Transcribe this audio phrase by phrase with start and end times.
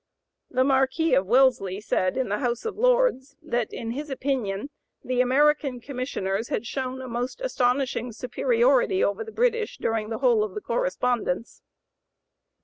[0.49, 4.71] The Marquis of Wellesley said, in the House of Lords, that "in his opinion
[5.03, 10.43] the American Commissioners had shown a most astonishing superiority over the British during the whole
[10.43, 11.61] of the correspondence."